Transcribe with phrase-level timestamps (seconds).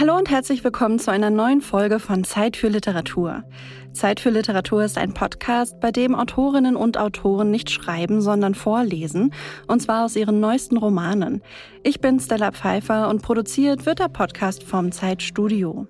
[0.00, 3.44] Hallo und herzlich willkommen zu einer neuen Folge von Zeit für Literatur.
[3.92, 9.34] Zeit für Literatur ist ein Podcast, bei dem Autorinnen und Autoren nicht schreiben, sondern vorlesen,
[9.66, 11.42] und zwar aus ihren neuesten Romanen.
[11.82, 15.86] Ich bin Stella Pfeiffer und produziert wird der Podcast vom Zeitstudio.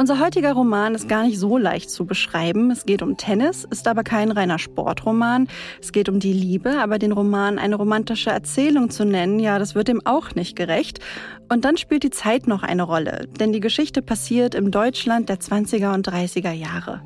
[0.00, 2.70] Unser heutiger Roman ist gar nicht so leicht zu beschreiben.
[2.70, 5.48] Es geht um Tennis, ist aber kein reiner Sportroman.
[5.82, 9.74] Es geht um die Liebe, aber den Roman eine romantische Erzählung zu nennen, ja, das
[9.74, 11.00] wird ihm auch nicht gerecht.
[11.48, 15.40] Und dann spielt die Zeit noch eine Rolle, denn die Geschichte passiert im Deutschland der
[15.40, 17.02] 20er und 30er Jahre.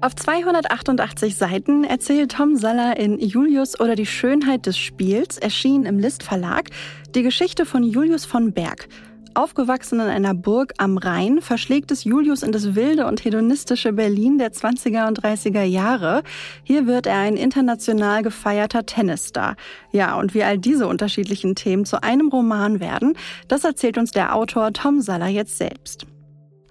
[0.00, 6.00] Auf 288 Seiten erzählt Tom Saller in Julius oder die Schönheit des Spiels, erschienen im
[6.00, 6.70] List Verlag,
[7.14, 8.88] die Geschichte von Julius von Berg,
[9.34, 14.38] Aufgewachsen in einer Burg am Rhein verschlägt es Julius in das wilde und hedonistische Berlin
[14.38, 16.22] der 20er und 30er Jahre.
[16.62, 19.56] Hier wird er ein international gefeierter Tennisstar.
[19.90, 23.14] Ja, und wie all diese unterschiedlichen Themen zu einem Roman werden,
[23.48, 26.06] das erzählt uns der Autor Tom Saller jetzt selbst.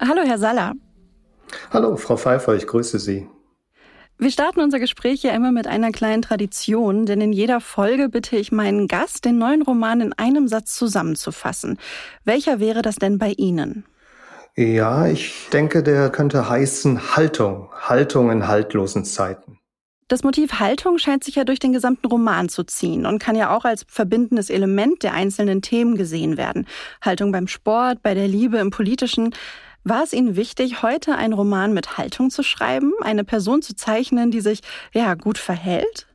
[0.00, 0.72] Hallo, Herr Saller.
[1.70, 3.28] Hallo, Frau Pfeiffer, ich grüße Sie.
[4.22, 8.36] Wir starten unser Gespräch ja immer mit einer kleinen Tradition, denn in jeder Folge bitte
[8.36, 11.76] ich meinen Gast, den neuen Roman in einem Satz zusammenzufassen.
[12.24, 13.84] Welcher wäre das denn bei Ihnen?
[14.54, 17.68] Ja, ich denke, der könnte heißen Haltung.
[17.72, 19.58] Haltung in haltlosen Zeiten.
[20.06, 23.56] Das Motiv Haltung scheint sich ja durch den gesamten Roman zu ziehen und kann ja
[23.56, 26.68] auch als verbindendes Element der einzelnen Themen gesehen werden.
[27.00, 29.34] Haltung beim Sport, bei der Liebe, im politischen.
[29.84, 34.30] War es Ihnen wichtig, heute einen Roman mit Haltung zu schreiben, eine Person zu zeichnen,
[34.30, 34.60] die sich
[34.92, 36.06] ja gut verhält?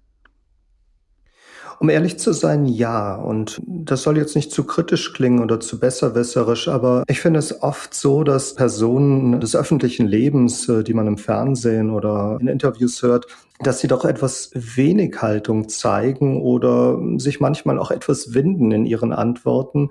[1.79, 3.15] Um ehrlich zu sein, ja.
[3.15, 7.61] Und das soll jetzt nicht zu kritisch klingen oder zu besserwisserisch, aber ich finde es
[7.61, 13.03] oft so, dass Personen des öffentlichen Lebens, äh, die man im Fernsehen oder in Interviews
[13.03, 13.27] hört,
[13.59, 19.13] dass sie doch etwas wenig Haltung zeigen oder sich manchmal auch etwas winden in ihren
[19.13, 19.89] Antworten.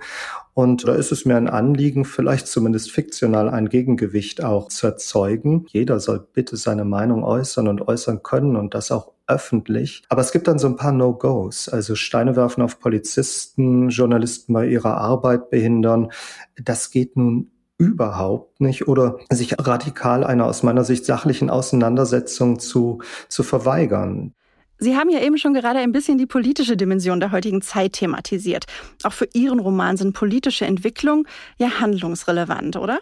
[0.56, 5.66] Und da ist es mir ein Anliegen, vielleicht zumindest fiktional ein Gegengewicht auch zu erzeugen.
[5.68, 10.02] Jeder soll bitte seine Meinung äußern und äußern können und das auch öffentlich.
[10.08, 14.66] Aber es gibt dann so ein paar No-Gos, also Steine werfen auf Polizisten, Journalisten bei
[14.66, 16.10] ihrer Arbeit behindern.
[16.56, 23.02] Das geht nun überhaupt nicht oder sich radikal einer aus meiner Sicht sachlichen Auseinandersetzung zu,
[23.28, 24.32] zu verweigern.
[24.78, 28.66] Sie haben ja eben schon gerade ein bisschen die politische Dimension der heutigen Zeit thematisiert.
[29.02, 31.26] Auch für Ihren Roman sind politische Entwicklungen
[31.58, 32.98] ja handlungsrelevant, oder?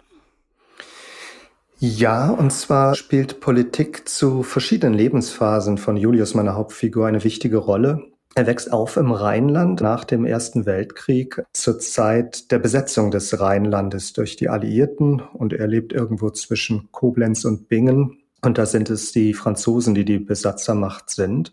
[1.79, 8.05] Ja, und zwar spielt Politik zu verschiedenen Lebensphasen von Julius, meiner Hauptfigur, eine wichtige Rolle.
[8.33, 14.13] Er wächst auf im Rheinland nach dem Ersten Weltkrieg zur Zeit der Besetzung des Rheinlandes
[14.13, 18.17] durch die Alliierten und er lebt irgendwo zwischen Koblenz und Bingen.
[18.45, 21.51] Und da sind es die Franzosen, die die Besatzermacht sind.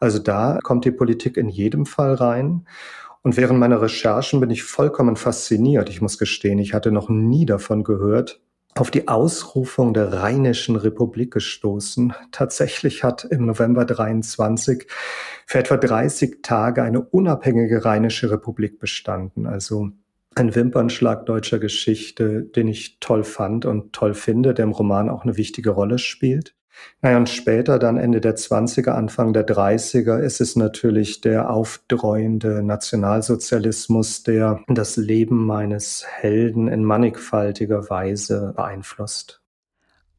[0.00, 2.66] Also da kommt die Politik in jedem Fall rein.
[3.22, 5.88] Und während meiner Recherchen bin ich vollkommen fasziniert.
[5.88, 8.42] Ich muss gestehen, ich hatte noch nie davon gehört,
[8.76, 12.12] auf die Ausrufung der Rheinischen Republik gestoßen.
[12.32, 14.86] Tatsächlich hat im November 23
[15.46, 19.46] für etwa 30 Tage eine unabhängige Rheinische Republik bestanden.
[19.46, 19.90] Also
[20.36, 25.24] ein Wimpernschlag deutscher Geschichte, den ich toll fand und toll finde, der im Roman auch
[25.24, 26.54] eine wichtige Rolle spielt.
[27.02, 32.62] Naja, und später, dann Ende der 20er, Anfang der 30er, ist es natürlich der aufdreuende
[32.62, 39.40] Nationalsozialismus, der das Leben meines Helden in mannigfaltiger Weise beeinflusst.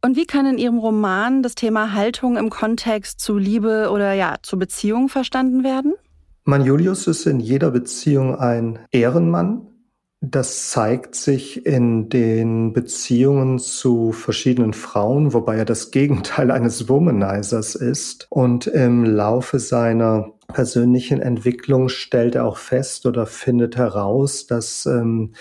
[0.01, 4.35] Und wie kann in Ihrem Roman das Thema Haltung im Kontext zu Liebe oder ja,
[4.43, 5.93] zu Beziehung verstanden werden?
[6.43, 9.67] Mein Julius ist in jeder Beziehung ein Ehrenmann,
[10.31, 17.75] das zeigt sich in den Beziehungen zu verschiedenen Frauen, wobei er das Gegenteil eines Womanizers
[17.75, 18.27] ist.
[18.29, 25.33] Und im Laufe seiner persönlichen Entwicklung stellt er auch fest oder findet heraus, dass ähm,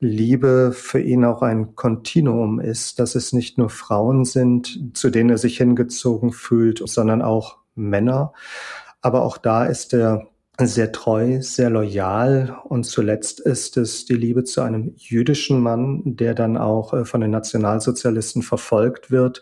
[0.00, 5.30] Liebe für ihn auch ein Kontinuum ist, dass es nicht nur Frauen sind, zu denen
[5.30, 8.32] er sich hingezogen fühlt, sondern auch Männer.
[9.00, 10.28] Aber auch da ist er
[10.66, 16.34] sehr treu, sehr loyal und zuletzt ist es die Liebe zu einem jüdischen Mann, der
[16.34, 19.40] dann auch äh, von den Nationalsozialisten verfolgt wird,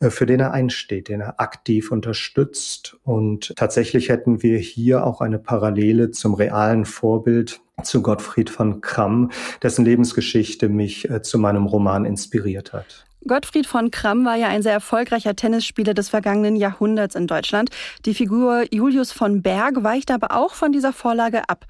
[0.00, 2.96] äh, für den er einsteht, den er aktiv unterstützt.
[3.04, 9.30] Und tatsächlich hätten wir hier auch eine Parallele zum realen Vorbild zu Gottfried von Kramm,
[9.62, 13.05] dessen Lebensgeschichte mich äh, zu meinem Roman inspiriert hat.
[13.26, 17.70] Gottfried von Kramm war ja ein sehr erfolgreicher Tennisspieler des vergangenen Jahrhunderts in Deutschland.
[18.04, 21.66] Die Figur Julius von Berg weicht aber auch von dieser Vorlage ab.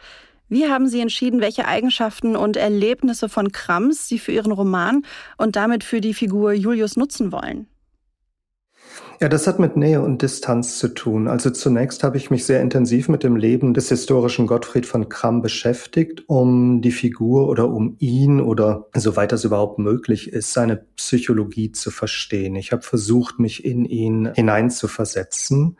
[0.48, 5.02] Wie haben Sie entschieden, welche Eigenschaften und Erlebnisse von Krams Sie für Ihren Roman
[5.38, 7.66] und damit für die Figur Julius nutzen wollen?
[9.18, 11.26] Ja, das hat mit Nähe und Distanz zu tun.
[11.26, 15.40] Also zunächst habe ich mich sehr intensiv mit dem Leben des historischen Gottfried von Kramm
[15.40, 21.72] beschäftigt, um die Figur oder um ihn oder soweit das überhaupt möglich ist, seine Psychologie
[21.72, 22.56] zu verstehen.
[22.56, 25.78] Ich habe versucht, mich in ihn hineinzuversetzen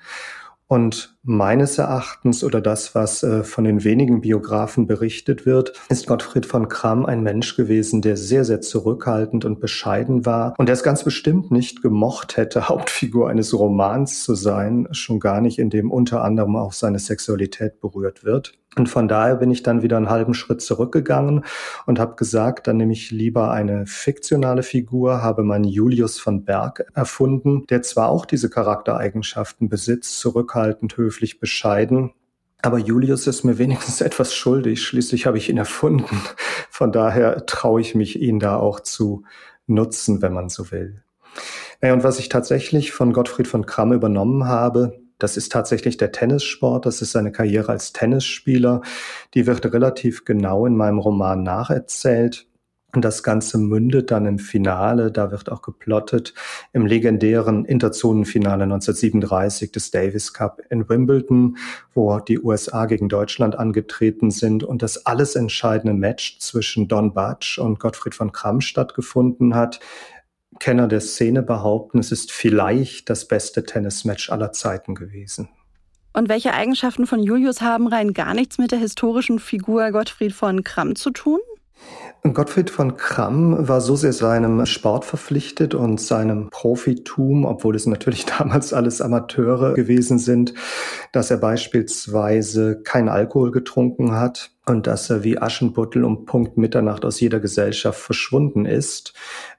[0.66, 6.46] und meines Erachtens oder das, was äh, von den wenigen Biografen berichtet wird, ist Gottfried
[6.46, 10.84] von Kramm ein Mensch gewesen, der sehr, sehr zurückhaltend und bescheiden war und der es
[10.84, 15.90] ganz bestimmt nicht gemocht hätte, Hauptfigur eines Romans zu sein, schon gar nicht, in dem
[15.90, 18.54] unter anderem auch seine Sexualität berührt wird.
[18.78, 21.46] Und von daher bin ich dann wieder einen halben Schritt zurückgegangen
[21.86, 26.84] und habe gesagt, dann nehme ich lieber eine fiktionale Figur, habe meinen Julius von Berg
[26.92, 32.12] erfunden, der zwar auch diese Charaktereigenschaften besitzt, zurückhaltend, höflich, bescheiden,
[32.62, 34.82] aber Julius ist mir wenigstens etwas schuldig.
[34.82, 36.20] Schließlich habe ich ihn erfunden.
[36.70, 39.24] Von daher traue ich mich, ihn da auch zu
[39.66, 41.02] nutzen, wenn man so will.
[41.80, 46.12] Naja, und was ich tatsächlich von Gottfried von Kramm übernommen habe, das ist tatsächlich der
[46.12, 46.86] Tennissport.
[46.86, 48.82] Das ist seine Karriere als Tennisspieler.
[49.34, 52.46] Die wird relativ genau in meinem Roman nacherzählt.
[52.94, 56.32] Und das Ganze mündet dann im Finale, da wird auch geplottet,
[56.72, 61.58] im legendären Interzonenfinale 1937 des Davis Cup in Wimbledon,
[61.94, 67.58] wo die USA gegen Deutschland angetreten sind und das alles entscheidende Match zwischen Don Batsch
[67.58, 69.80] und Gottfried von Kramm stattgefunden hat.
[70.58, 75.48] Kenner der Szene behaupten, es ist vielleicht das beste Tennismatch aller Zeiten gewesen.
[76.14, 80.64] Und welche Eigenschaften von Julius haben rein gar nichts mit der historischen Figur Gottfried von
[80.64, 81.40] Kramm zu tun?
[82.34, 88.24] Gottfried von Kramm war so sehr seinem Sport verpflichtet und seinem Profitum, obwohl es natürlich
[88.38, 90.54] damals alles Amateure gewesen sind,
[91.12, 97.04] dass er beispielsweise kein Alkohol getrunken hat und dass er wie Aschenputtel um Punkt Mitternacht
[97.04, 99.12] aus jeder Gesellschaft verschwunden ist.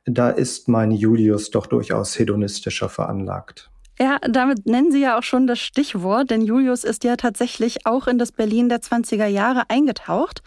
[0.05, 3.69] Da ist mein Julius doch durchaus hedonistischer veranlagt.
[3.99, 8.07] Ja, damit nennen Sie ja auch schon das Stichwort, denn Julius ist ja tatsächlich auch
[8.07, 10.43] in das Berlin der 20er Jahre eingetaucht.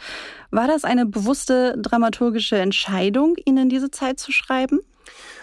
[0.52, 4.80] War das eine bewusste dramaturgische Entscheidung, ihn in diese Zeit zu schreiben?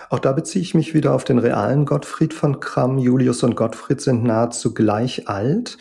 [0.10, 2.98] Auch da beziehe ich mich wieder auf den realen Gottfried von Kramm.
[2.98, 5.78] Julius und Gottfried sind nahezu gleich alt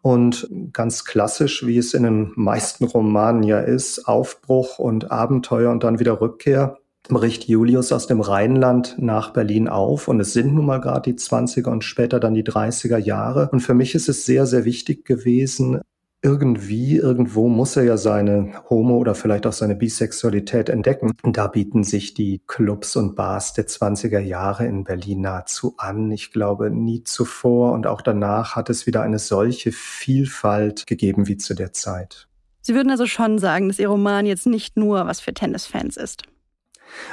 [0.00, 5.84] und ganz klassisch, wie es in den meisten Romanen ja ist, Aufbruch und Abenteuer und
[5.84, 6.78] dann wieder Rückkehr
[7.08, 11.18] bricht Julius aus dem Rheinland nach Berlin auf und es sind nun mal gerade die
[11.18, 13.48] 20er und später dann die 30er Jahre.
[13.52, 15.80] Und für mich ist es sehr, sehr wichtig gewesen,
[16.22, 21.12] irgendwie, irgendwo muss er ja seine Homo- oder vielleicht auch seine Bisexualität entdecken.
[21.22, 26.10] Da bieten sich die Clubs und Bars der 20er Jahre in Berlin nahezu an.
[26.10, 31.36] Ich glaube, nie zuvor und auch danach hat es wieder eine solche Vielfalt gegeben wie
[31.36, 32.26] zu der Zeit.
[32.60, 36.24] Sie würden also schon sagen, dass Ihr Roman jetzt nicht nur was für Tennisfans ist.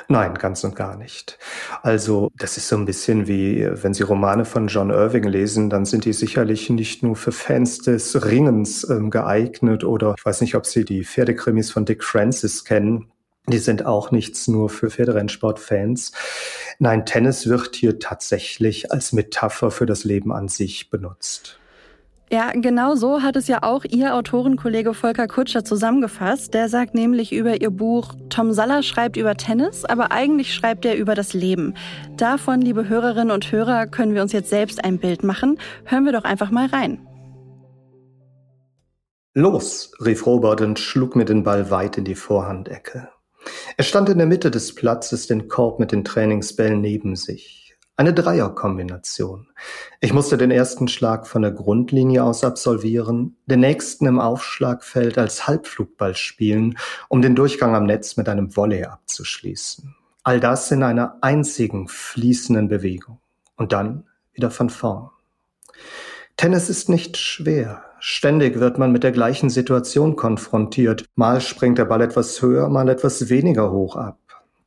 [0.08, 1.38] Nein, ganz und gar nicht.
[1.82, 5.86] Also das ist so ein bisschen wie, wenn Sie Romane von John Irving lesen, dann
[5.86, 10.56] sind die sicherlich nicht nur für Fans des Ringens ähm, geeignet oder ich weiß nicht,
[10.56, 13.08] ob Sie die Pferdekrimis von Dick Francis kennen.
[13.48, 16.14] Die sind auch nichts nur für Pferderennsportfans.
[16.80, 21.60] Nein, Tennis wird hier tatsächlich als Metapher für das Leben an sich benutzt.
[22.34, 26.56] Ja, genau so hat es ja auch Ihr Autorenkollege Volker Kutscher zusammengefasst.
[26.56, 30.98] Der sagt nämlich über Ihr Buch, Tom Saller schreibt über Tennis, aber eigentlich schreibt er
[30.98, 31.76] über das Leben.
[32.18, 35.60] Davon, liebe Hörerinnen und Hörer, können wir uns jetzt selbst ein Bild machen.
[35.86, 37.08] Hören wir doch einfach mal rein.
[39.36, 43.10] Los, rief Robert und schlug mir den Ball weit in die Vorhandecke.
[43.78, 47.63] Er stand in der Mitte des Platzes, den Korb mit den Trainingsbällen neben sich.
[47.96, 49.50] Eine Dreierkombination.
[50.02, 55.46] Ich musste den ersten Schlag von der Grundlinie aus absolvieren, den nächsten im Aufschlagfeld als
[55.48, 59.96] Halbflugball spielen, um den Durchgang am Netz mit einem Volley abzuschließen.
[60.24, 63.20] All das in einer einzigen fließenden Bewegung.
[63.58, 65.12] Und dann wieder von vorn.
[66.36, 67.84] Tennis ist nicht schwer.
[68.00, 71.06] Ständig wird man mit der gleichen Situation konfrontiert.
[71.14, 74.18] Mal springt der Ball etwas höher, mal etwas weniger hoch ab.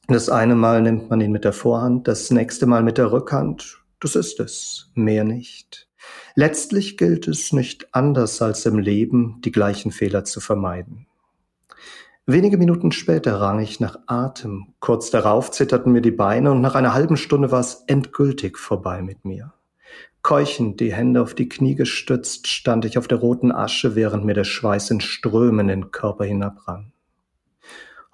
[0.08, 3.82] Das eine Mal nimmt man ihn mit der Vorhand, das nächste Mal mit der Rückhand.
[3.98, 5.88] Das ist es, mehr nicht.
[6.36, 11.08] Letztlich gilt es nicht anders als im Leben, die gleichen Fehler zu vermeiden.
[12.24, 14.74] Wenige Minuten später rang ich nach Atem.
[14.78, 19.02] Kurz darauf zitterten mir die Beine und nach einer halben Stunde war es endgültig vorbei
[19.02, 19.54] mit mir.
[20.22, 24.34] Keuchend, die Hände auf die Knie gestützt, stand ich auf der roten Asche, während mir
[24.34, 26.92] der Schweiß in Strömen den Körper hinabrann.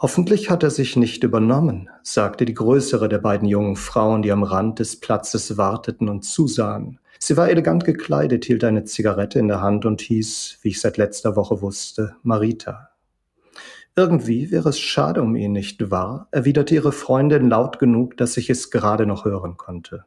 [0.02, 4.42] Hoffentlich hat er sich nicht übernommen, sagte die größere der beiden jungen Frauen, die am
[4.42, 6.98] Rand des Platzes warteten und zusahen.
[7.20, 10.96] Sie war elegant gekleidet, hielt eine Zigarette in der Hand und hieß, wie ich seit
[10.96, 12.88] letzter Woche wusste, Marita.
[13.94, 16.26] Irgendwie wäre es schade um ihn, nicht wahr?
[16.32, 20.04] erwiderte ihre Freundin laut genug, dass ich es gerade noch hören konnte.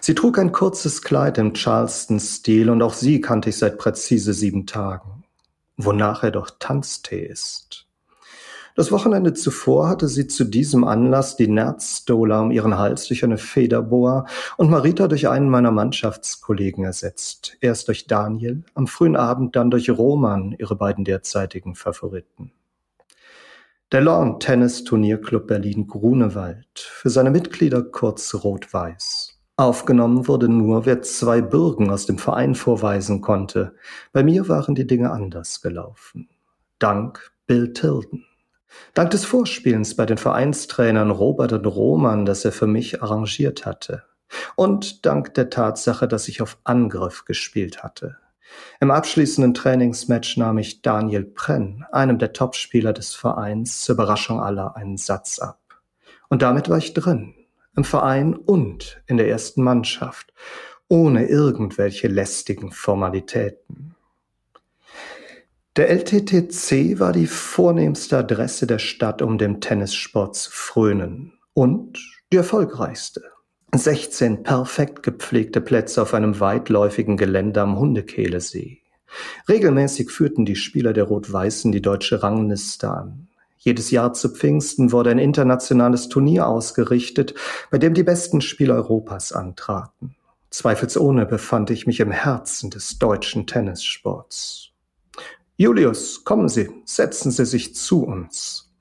[0.00, 4.64] Sie trug ein kurzes Kleid im Charleston-Stil und auch sie kannte ich seit präzise sieben
[4.64, 5.24] Tagen.
[5.76, 7.85] Wonach er doch Tanztee ist.
[8.76, 13.38] Das Wochenende zuvor hatte sie zu diesem Anlass die Nerzstola um ihren Hals durch eine
[13.38, 14.26] Federboa
[14.58, 17.56] und Marita durch einen meiner Mannschaftskollegen ersetzt.
[17.62, 22.52] Erst durch Daniel, am frühen Abend dann durch Roman, ihre beiden derzeitigen Favoriten.
[23.92, 29.38] Der Lawn Tennis Turnierclub Berlin Grunewald, für seine Mitglieder kurz Rot-Weiß.
[29.56, 33.74] Aufgenommen wurde nur, wer zwei Bürgen aus dem Verein vorweisen konnte.
[34.12, 36.28] Bei mir waren die Dinge anders gelaufen.
[36.78, 38.25] Dank Bill Tilden.
[38.94, 44.02] Dank des Vorspielens bei den Vereinstrainern Robert und Roman, das er für mich arrangiert hatte.
[44.56, 48.16] Und dank der Tatsache, dass ich auf Angriff gespielt hatte.
[48.80, 54.76] Im abschließenden Trainingsmatch nahm ich Daniel Prenn, einem der Topspieler des Vereins, zur Überraschung aller
[54.76, 55.60] einen Satz ab.
[56.28, 57.34] Und damit war ich drin,
[57.76, 60.32] im Verein und in der ersten Mannschaft,
[60.88, 63.94] ohne irgendwelche lästigen Formalitäten.
[65.76, 71.34] Der LTTC war die vornehmste Adresse der Stadt, um dem Tennissport zu frönen.
[71.52, 71.98] Und
[72.32, 73.22] die erfolgreichste.
[73.74, 78.78] 16 perfekt gepflegte Plätze auf einem weitläufigen Gelände am Hundekehlesee.
[79.50, 83.28] Regelmäßig führten die Spieler der Rot-Weißen die deutsche Rangliste an.
[83.58, 87.34] Jedes Jahr zu Pfingsten wurde ein internationales Turnier ausgerichtet,
[87.70, 90.16] bei dem die besten Spieler Europas antraten.
[90.48, 94.72] Zweifelsohne befand ich mich im Herzen des deutschen Tennissports.
[95.58, 98.74] Julius, kommen Sie, setzen Sie sich zu uns.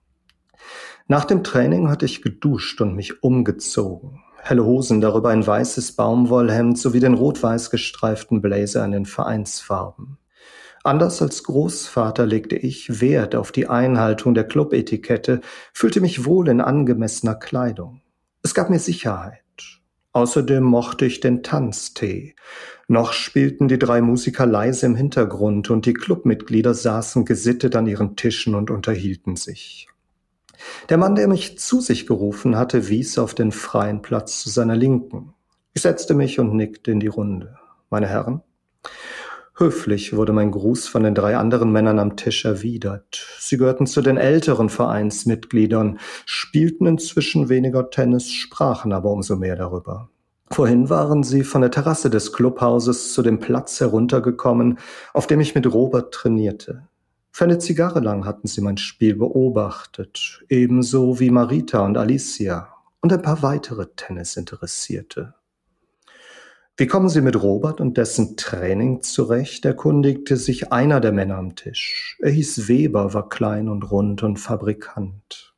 [1.08, 4.22] Nach dem Training hatte ich geduscht und mich umgezogen.
[4.42, 10.18] Helle Hosen, darüber ein weißes Baumwollhemd sowie den rot-weiß gestreiften Blazer in den Vereinsfarben.
[10.84, 15.40] Anders als Großvater legte ich Wert auf die Einhaltung der Clubetikette,
[15.72, 18.02] fühlte mich wohl in angemessener Kleidung.
[18.44, 19.45] Es gab mir Sicherheit.
[20.16, 22.36] Außerdem mochte ich den Tanztee.
[22.88, 28.16] Noch spielten die drei Musiker leise im Hintergrund und die Clubmitglieder saßen gesittet an ihren
[28.16, 29.90] Tischen und unterhielten sich.
[30.88, 34.78] Der Mann, der mich zu sich gerufen hatte, wies auf den freien Platz zu seiner
[34.78, 35.34] Linken.
[35.74, 37.58] Ich setzte mich und nickte in die Runde.
[37.90, 38.42] Meine Herren?
[39.58, 43.26] Höflich wurde mein Gruß von den drei anderen Männern am Tisch erwidert.
[43.40, 50.10] Sie gehörten zu den älteren Vereinsmitgliedern, spielten inzwischen weniger Tennis, sprachen aber umso mehr darüber.
[50.52, 54.78] Vorhin waren sie von der Terrasse des Clubhauses zu dem Platz heruntergekommen,
[55.14, 56.90] auf dem ich mit Robert trainierte.
[57.32, 63.14] Für eine Zigarre lang hatten sie mein Spiel beobachtet, ebenso wie Marita und Alicia und
[63.14, 65.34] ein paar weitere Tennisinteressierte.
[66.78, 69.64] Wie kommen Sie mit Robert und dessen Training zurecht?
[69.64, 72.18] erkundigte sich einer der Männer am Tisch.
[72.22, 75.54] Er hieß Weber, war klein und rund und Fabrikant.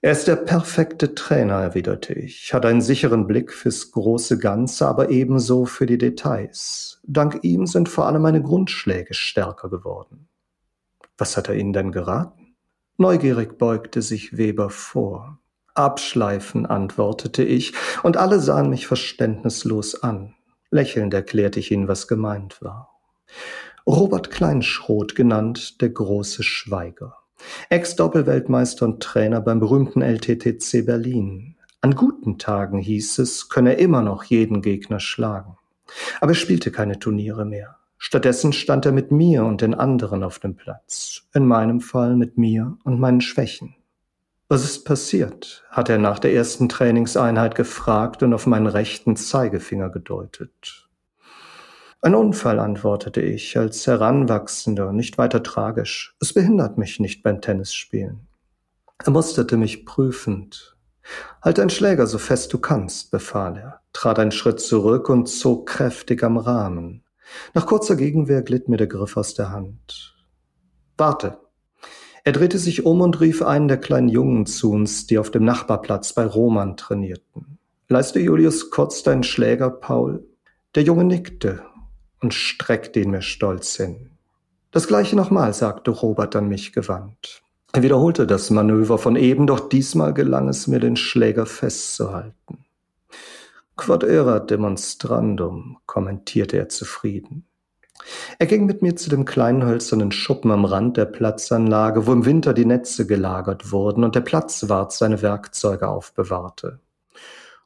[0.00, 5.10] Er ist der perfekte Trainer, erwiderte ich, hat einen sicheren Blick fürs große Ganze, aber
[5.10, 6.98] ebenso für die Details.
[7.02, 10.28] Dank ihm sind vor allem meine Grundschläge stärker geworden.
[11.18, 12.56] Was hat er Ihnen denn geraten?
[12.96, 15.41] Neugierig beugte sich Weber vor.
[15.74, 20.34] Abschleifen, antwortete ich, und alle sahen mich verständnislos an.
[20.70, 22.88] Lächelnd erklärte ich ihnen, was gemeint war.
[23.86, 27.16] Robert Kleinschroth genannt der große Schweiger.
[27.68, 31.56] Ex-Doppelweltmeister und Trainer beim berühmten LTTC Berlin.
[31.80, 35.56] An guten Tagen hieß es, könne er immer noch jeden Gegner schlagen.
[36.20, 37.76] Aber er spielte keine Turniere mehr.
[37.98, 41.22] Stattdessen stand er mit mir und den anderen auf dem Platz.
[41.34, 43.74] In meinem Fall mit mir und meinen Schwächen.
[44.52, 45.64] Was ist passiert?
[45.70, 50.90] hat er nach der ersten Trainingseinheit gefragt und auf meinen rechten Zeigefinger gedeutet.
[52.02, 56.14] Ein Unfall, antwortete ich, als Heranwachsender, nicht weiter tragisch.
[56.20, 58.28] Es behindert mich nicht beim Tennisspielen.
[59.02, 60.76] Er musterte mich prüfend.
[61.40, 65.66] Halt deinen Schläger so fest du kannst, befahl er, trat einen Schritt zurück und zog
[65.66, 67.04] kräftig am Rahmen.
[67.54, 70.14] Nach kurzer Gegenwehr glitt mir der Griff aus der Hand.
[70.98, 71.38] Warte,
[72.24, 75.44] er drehte sich um und rief einen der kleinen Jungen zu uns, die auf dem
[75.44, 77.58] Nachbarplatz bei Roman trainierten.
[77.88, 80.24] Leiste Julius kurz deinen Schläger, Paul?
[80.74, 81.62] Der Junge nickte
[82.20, 84.10] und streckte ihn mir stolz hin.
[84.70, 87.42] Das gleiche nochmal, sagte Robert an mich gewandt.
[87.72, 92.64] Er wiederholte das Manöver von eben, doch diesmal gelang es mir, den Schläger festzuhalten.
[93.76, 97.46] Quod erat demonstrandum, kommentierte er zufrieden.
[98.38, 102.24] Er ging mit mir zu dem kleinen hölzernen Schuppen am Rand der Platzanlage, wo im
[102.24, 106.80] Winter die Netze gelagert wurden und der Platzwart seine Werkzeuge aufbewahrte.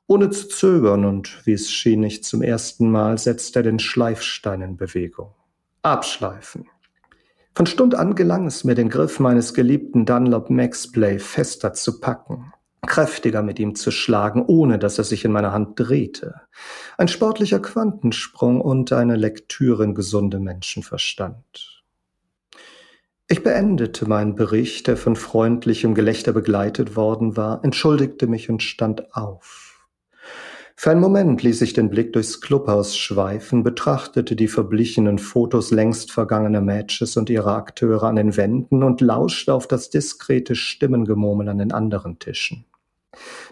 [0.06, 4.62] Ohne zu zögern und wie es schien nicht zum ersten Mal, setzte er den Schleifstein
[4.62, 5.34] in Bewegung.
[5.82, 6.68] Abschleifen.
[7.54, 12.00] Von Stund an gelang es mir, den Griff meines geliebten Dunlop Max Play fester zu
[12.00, 12.52] packen.
[12.82, 16.42] Kräftiger mit ihm zu schlagen, ohne dass er sich in meiner Hand drehte.
[16.98, 21.82] Ein sportlicher Quantensprung und eine Lektüre in gesundem Menschenverstand.
[23.28, 29.16] Ich beendete meinen Bericht, der von freundlichem Gelächter begleitet worden war, entschuldigte mich und stand
[29.16, 29.65] auf.
[30.78, 36.12] Für einen Moment ließ ich den Blick durchs Clubhaus schweifen, betrachtete die verblichenen Fotos längst
[36.12, 41.58] vergangener Matches und ihre Akteure an den Wänden und lauschte auf das diskrete Stimmengemurmel an
[41.58, 42.66] den anderen Tischen.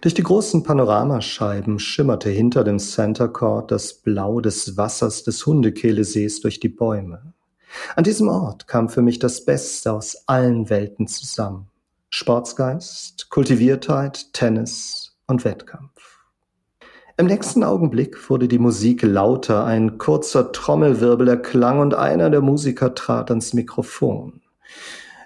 [0.03, 6.43] Durch die großen Panoramascheiben schimmerte hinter dem Center Court das Blau des Wassers des Hundekehlesees
[6.43, 7.33] durch die Bäume.
[7.97, 11.69] An diesem Ort kam für mich das Beste aus allen Welten zusammen.
[12.11, 16.14] Sportsgeist, Kultiviertheit, Tennis und Wettkampf.
[17.17, 22.93] Im nächsten Augenblick wurde die Musik lauter, ein kurzer Trommelwirbel erklang und einer der Musiker
[22.93, 24.41] trat ans Mikrofon.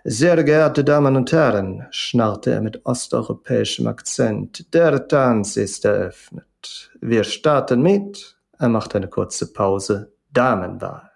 [0.05, 6.91] Sehr geehrte Damen und Herren, schnarrte er mit osteuropäischem Akzent, der Tanz ist eröffnet.
[7.01, 11.11] Wir starten mit, er machte eine kurze Pause, Damenwahl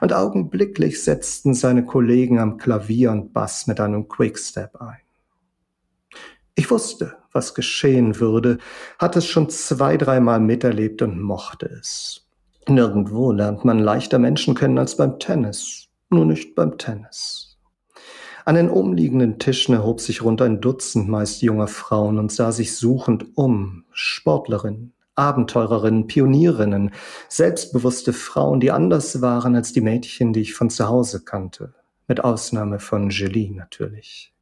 [0.00, 5.00] und augenblicklich setzten seine Kollegen am Klavier und Bass mit einem Quickstep ein.
[6.54, 8.58] Ich wusste, was geschehen würde,
[8.98, 12.26] hatte es schon zwei, dreimal miterlebt und mochte es.
[12.68, 17.56] Nirgendwo lernt man leichter Menschen kennen als beim Tennis, nur nicht beim Tennis.
[18.44, 22.74] An den umliegenden Tischen erhob sich rund ein Dutzend meist junger Frauen und sah sich
[22.76, 26.90] suchend um, Sportlerinnen, Abenteurerinnen, Pionierinnen,
[27.28, 31.74] selbstbewusste Frauen, die anders waren als die Mädchen, die ich von zu Hause kannte.
[32.08, 34.32] Mit Ausnahme von Julie natürlich.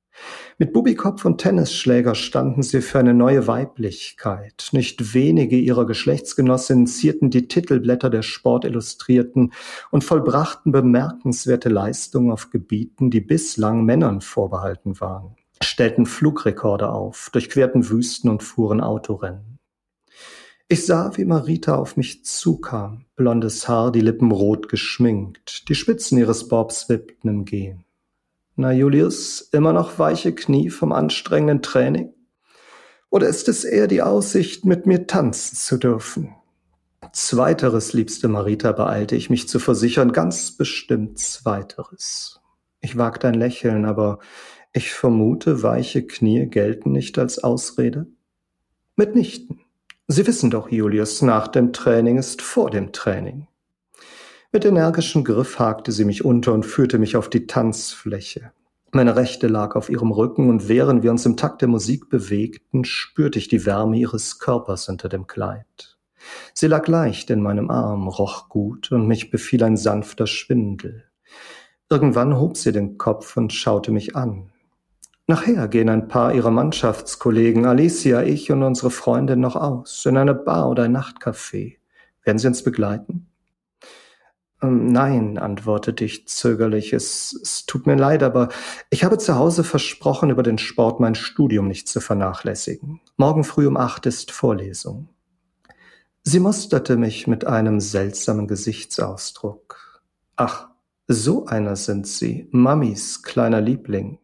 [0.58, 4.70] Mit Bubikopf und Tennisschläger standen sie für eine neue Weiblichkeit.
[4.72, 9.52] Nicht wenige ihrer Geschlechtsgenossinnen zierten die Titelblätter der Sportillustrierten
[9.90, 17.90] und vollbrachten bemerkenswerte Leistungen auf Gebieten, die bislang Männern vorbehalten waren, stellten Flugrekorde auf, durchquerten
[17.90, 19.58] Wüsten und fuhren Autorennen.
[20.68, 26.18] Ich sah, wie Marita auf mich zukam, blondes Haar, die Lippen rot geschminkt, die Spitzen
[26.18, 27.85] ihres Bobs wippten im Gehen.
[28.58, 32.14] Na, Julius, immer noch weiche Knie vom anstrengenden Training?
[33.10, 36.34] Oder ist es eher die Aussicht, mit mir tanzen zu dürfen?
[37.12, 42.40] Zweiteres, liebste Marita, beeilte ich mich zu versichern, ganz bestimmt Zweiteres.
[42.80, 44.20] Ich wagte ein Lächeln, aber
[44.72, 48.06] ich vermute, weiche Knie gelten nicht als Ausrede?
[48.96, 49.60] Mitnichten.
[50.08, 53.48] Sie wissen doch, Julius, nach dem Training ist vor dem Training.
[54.52, 58.52] Mit energischem Griff hakte sie mich unter und führte mich auf die Tanzfläche.
[58.96, 62.86] Meine Rechte lag auf ihrem Rücken und während wir uns im Takt der Musik bewegten,
[62.86, 65.98] spürte ich die Wärme ihres Körpers unter dem Kleid.
[66.54, 71.04] Sie lag leicht in meinem Arm, roch gut und mich befiel ein sanfter Schwindel.
[71.90, 74.50] Irgendwann hob sie den Kopf und schaute mich an.
[75.26, 80.34] Nachher gehen ein paar ihrer Mannschaftskollegen, Alicia, ich und unsere Freundin noch aus, in eine
[80.34, 81.76] Bar oder ein Nachtcafé.
[82.24, 83.28] Werden Sie uns begleiten?
[84.62, 86.92] Ähm, nein, antwortete ich zögerlich.
[86.92, 88.48] Es, es tut mir leid, aber
[88.90, 93.00] ich habe zu Hause versprochen, über den Sport mein Studium nicht zu vernachlässigen.
[93.16, 95.08] Morgen früh um acht ist Vorlesung.
[96.22, 100.02] Sie musterte mich mit einem seltsamen Gesichtsausdruck.
[100.34, 100.68] Ach,
[101.06, 104.18] so einer sind Sie, Mamis kleiner Liebling.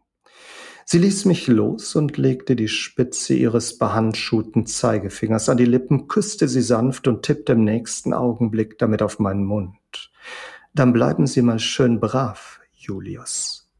[0.84, 6.48] Sie ließ mich los und legte die Spitze ihres behandschuhten Zeigefingers an die Lippen, küsste
[6.48, 9.76] sie sanft und tippte im nächsten Augenblick damit auf meinen Mund.
[10.74, 13.70] Dann bleiben Sie mal schön brav, Julius.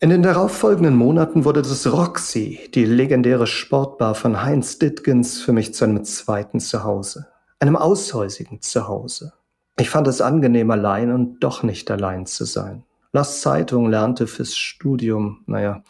[0.00, 5.74] In den darauffolgenden Monaten wurde das Roxy, die legendäre Sportbar von Heinz Dittgens, für mich
[5.74, 7.28] zu einem zweiten Zuhause,
[7.60, 9.34] einem aushäusigen Zuhause.
[9.78, 14.56] Ich fand es angenehm, allein und doch nicht allein zu sein las Zeitung, lernte fürs
[14.56, 15.84] Studium, naja,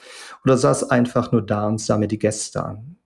[0.45, 2.97] oder saß einfach nur da und sah mir die Gäste an.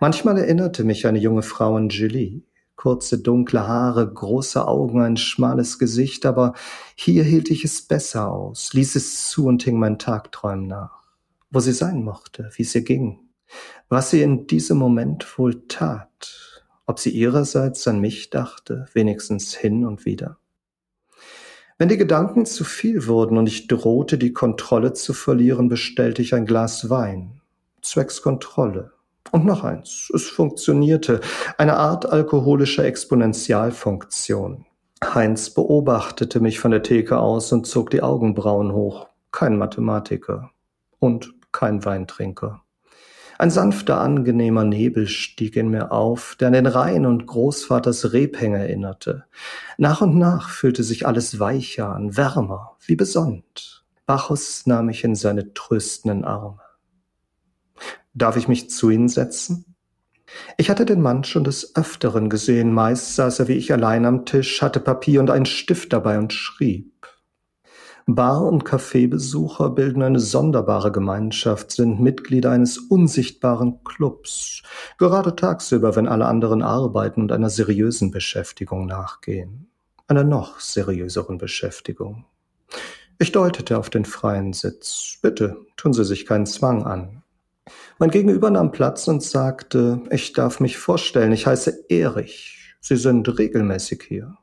[0.00, 2.42] Manchmal erinnerte mich eine junge Frau an Julie.
[2.76, 6.54] Kurze dunkle Haare, große Augen, ein schmales Gesicht, aber
[6.96, 11.02] hier hielt ich es besser aus, ließ es zu und hing meinen Tagträumen nach.
[11.50, 13.20] Wo sie sein mochte, wie ihr ging,
[13.88, 19.84] was sie in diesem Moment wohl tat, ob sie ihrerseits an mich dachte, wenigstens hin
[19.84, 20.38] und wieder.
[21.78, 26.34] Wenn die Gedanken zu viel wurden und ich drohte, die Kontrolle zu verlieren, bestellte ich
[26.34, 27.40] ein Glas Wein.
[27.82, 28.91] Zwecks Kontrolle.
[29.32, 30.12] Und noch eins.
[30.14, 31.22] Es funktionierte.
[31.56, 34.66] Eine Art alkoholischer Exponentialfunktion.
[35.02, 39.08] Heinz beobachtete mich von der Theke aus und zog die Augenbrauen hoch.
[39.30, 40.50] Kein Mathematiker.
[40.98, 42.62] Und kein Weintrinker.
[43.38, 48.58] Ein sanfter, angenehmer Nebel stieg in mir auf, der an den Rhein und Großvaters Rebhänge
[48.58, 49.24] erinnerte.
[49.78, 53.82] Nach und nach fühlte sich alles weicher an, wärmer, wie besonnt.
[54.04, 56.60] Bacchus nahm mich in seine tröstenden Arme.
[58.14, 59.64] Darf ich mich zu Ihnen setzen?
[60.56, 64.24] Ich hatte den Mann schon des Öfteren gesehen, meist saß er wie ich allein am
[64.24, 66.92] Tisch, hatte Papier und einen Stift dabei und schrieb.
[68.06, 74.62] Bar- und Kaffeebesucher bilden eine sonderbare Gemeinschaft, sind Mitglieder eines unsichtbaren Clubs,
[74.98, 79.68] gerade tagsüber, wenn alle anderen arbeiten und einer seriösen Beschäftigung nachgehen,
[80.08, 82.24] einer noch seriöseren Beschäftigung.
[83.18, 85.18] Ich deutete auf den freien Sitz.
[85.22, 87.22] Bitte, tun Sie sich keinen Zwang an.
[88.02, 92.74] Mein Gegenüber nahm Platz und sagte, ich darf mich vorstellen, ich heiße Erich.
[92.80, 94.38] Sie sind regelmäßig hier.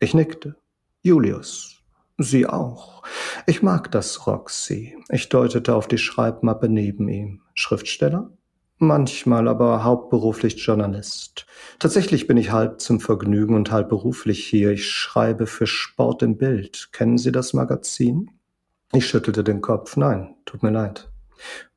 [0.00, 0.56] Ich nickte.
[1.00, 1.82] Julius.
[2.18, 3.02] Sie auch.
[3.46, 4.98] Ich mag das Roxy.
[5.08, 7.40] Ich deutete auf die Schreibmappe neben ihm.
[7.54, 8.32] Schriftsteller?
[8.76, 11.46] Manchmal, aber hauptberuflich Journalist.
[11.78, 14.72] Tatsächlich bin ich halb zum Vergnügen und halb beruflich hier.
[14.72, 16.90] Ich schreibe für Sport im Bild.
[16.92, 18.30] Kennen Sie das Magazin?
[18.92, 19.96] Ich schüttelte den Kopf.
[19.96, 21.10] Nein, tut mir leid.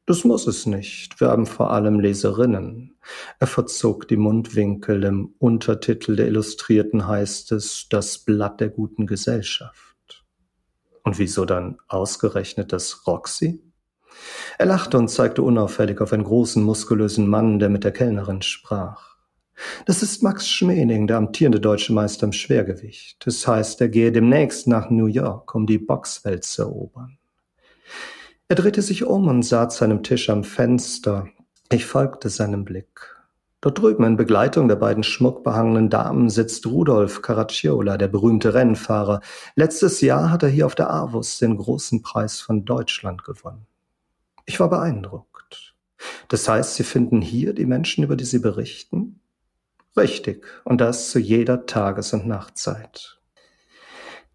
[0.06, 1.22] Das muss es nicht.
[1.22, 2.98] Wir haben vor allem Leserinnen.
[3.40, 5.04] Er verzog die Mundwinkel.
[5.06, 10.26] Im Untertitel der Illustrierten heißt es Das Blatt der guten Gesellschaft.
[11.04, 13.62] Und wieso dann ausgerechnet das Roxy?
[14.58, 19.14] Er lachte und zeigte unauffällig auf einen großen, muskulösen Mann, der mit der Kellnerin sprach.
[19.86, 23.26] Das ist Max Schmening, der amtierende deutsche Meister im Schwergewicht.
[23.26, 27.18] Das heißt, er gehe demnächst nach New York, um die Boxwelt zu erobern.
[28.50, 31.28] Er drehte sich um und sah zu seinem Tisch am Fenster.
[31.72, 33.16] Ich folgte seinem Blick.
[33.62, 39.22] Dort drüben in Begleitung der beiden schmuckbehangenen Damen sitzt Rudolf Caracciola, der berühmte Rennfahrer.
[39.56, 43.66] Letztes Jahr hat er hier auf der Avus den großen Preis von Deutschland gewonnen.
[44.46, 45.74] Ich war beeindruckt.
[46.28, 49.22] Das heißt, Sie finden hier die Menschen, über die Sie berichten?
[49.96, 53.22] Richtig, und das zu jeder Tages- und Nachtzeit.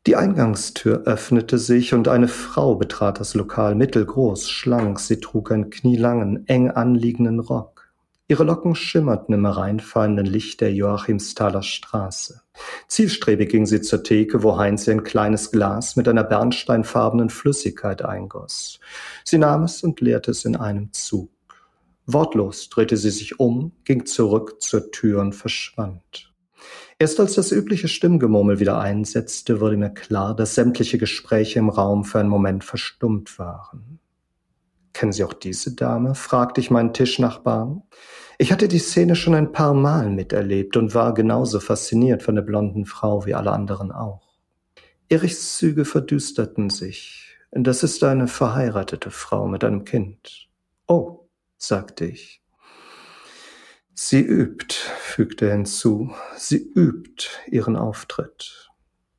[0.09, 5.01] Die Eingangstür öffnete sich und eine Frau betrat das Lokal, mittelgroß, schlank.
[5.01, 7.93] Sie trug einen knielangen, eng anliegenden Rock.
[8.27, 12.41] Ihre Locken schimmerten im hereinfallenden Licht der Joachimsthaler Straße.
[12.87, 18.03] Zielstrebig ging sie zur Theke, wo Heinz ihr ein kleines Glas mit einer bernsteinfarbenen Flüssigkeit
[18.03, 18.81] eingoss.
[19.25, 21.29] Sie nahm es und leerte es in einem Zug.
[22.07, 26.28] Wortlos drehte sie sich um, ging zurück zur Tür und verschwand.
[27.01, 32.05] Erst als das übliche Stimmgemurmel wieder einsetzte, wurde mir klar, dass sämtliche Gespräche im Raum
[32.05, 34.01] für einen Moment verstummt waren.
[34.93, 36.17] Kennen Sie auch diese Dame?
[36.17, 37.85] fragte ich meinen Tischnachbarn.
[38.37, 42.43] Ich hatte die Szene schon ein paar Mal miterlebt und war genauso fasziniert von der
[42.43, 44.27] blonden Frau wie alle anderen auch.
[45.09, 47.37] Erichs Züge verdüsterten sich.
[47.53, 50.49] Das ist eine verheiratete Frau mit einem Kind.
[50.89, 52.43] Oh, sagte ich.
[54.01, 58.71] Sie übt, fügte er hinzu, sie übt ihren Auftritt.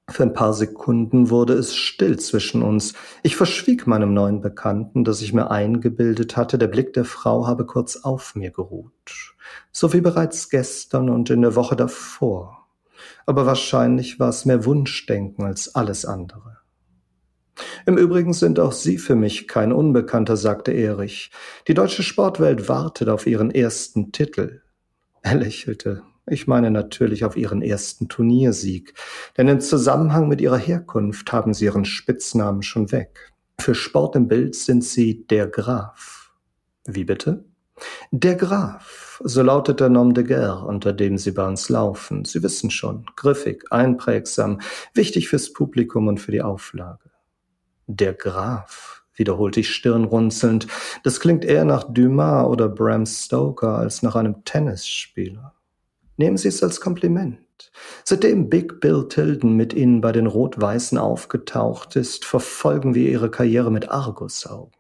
[0.10, 2.94] Für ein paar Sekunden wurde es still zwischen uns.
[3.22, 7.66] Ich verschwieg meinem neuen Bekannten, dass ich mir eingebildet hatte, der Blick der Frau habe
[7.66, 9.36] kurz auf mir geruht.
[9.74, 12.66] So wie bereits gestern und in der Woche davor.
[13.26, 16.60] Aber wahrscheinlich war es mehr Wunschdenken als alles andere.
[17.86, 21.32] Im Übrigen sind auch Sie für mich kein Unbekannter, sagte Erich.
[21.68, 24.62] Die deutsche Sportwelt wartet auf ihren ersten Titel.
[25.22, 26.04] Er lächelte.
[26.28, 28.94] Ich meine natürlich auf ihren ersten Turniersieg,
[29.38, 33.34] denn im Zusammenhang mit ihrer Herkunft haben sie ihren Spitznamen schon weg.
[33.60, 36.32] Für Sport im Bild sind sie der Graf.
[36.86, 37.46] Wie bitte?
[38.12, 42.26] Der Graf, so lautet der Nom de Guerre, unter dem Sie bei uns laufen.
[42.26, 44.60] Sie wissen schon, griffig, einprägsam,
[44.94, 47.10] wichtig fürs Publikum und für die Auflage.
[47.88, 50.68] Der Graf, wiederholte ich stirnrunzelnd,
[51.04, 55.54] das klingt eher nach Dumas oder Bram Stoker als nach einem Tennisspieler.
[56.18, 57.40] Nehmen Sie es als Kompliment.
[58.04, 63.72] Seitdem Big Bill Tilden mit Ihnen bei den Rot-Weißen aufgetaucht ist, verfolgen wir Ihre Karriere
[63.72, 64.74] mit Argusaugen.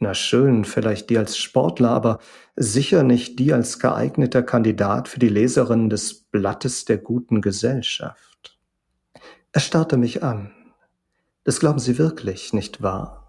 [0.00, 2.18] Na schön, vielleicht die als Sportler, aber
[2.56, 8.58] sicher nicht die als geeigneter Kandidat für die Leserin des Blattes der guten Gesellschaft.
[9.52, 10.52] Er starrte mich an.
[11.44, 13.23] Das glauben Sie wirklich, nicht wahr?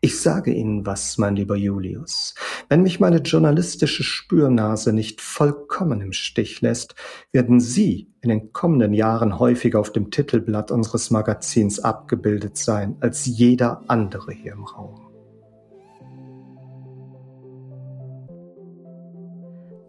[0.00, 2.34] Ich sage Ihnen was, mein lieber Julius.
[2.68, 6.94] Wenn mich meine journalistische Spürnase nicht vollkommen im Stich lässt,
[7.32, 13.26] werden Sie in den kommenden Jahren häufiger auf dem Titelblatt unseres Magazins abgebildet sein als
[13.26, 15.10] jeder andere hier im Raum.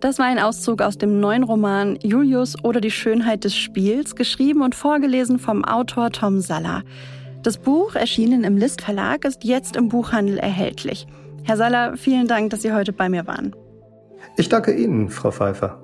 [0.01, 4.63] Das war ein Auszug aus dem neuen Roman Julius oder die Schönheit des Spiels, geschrieben
[4.63, 6.81] und vorgelesen vom Autor Tom Saller.
[7.43, 11.07] Das Buch, erschienen im List Verlag, ist jetzt im Buchhandel erhältlich.
[11.43, 13.55] Herr Saller, vielen Dank, dass Sie heute bei mir waren.
[14.37, 15.81] Ich danke Ihnen, Frau Pfeiffer.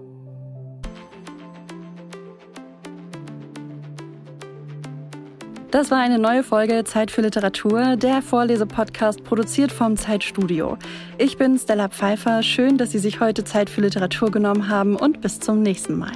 [5.72, 10.78] Das war eine neue Folge Zeit für Literatur, der Vorlesepodcast produziert vom Zeitstudio.
[11.18, 12.42] Ich bin Stella Pfeiffer.
[12.42, 16.14] Schön, dass Sie sich heute Zeit für Literatur genommen haben und bis zum nächsten Mal.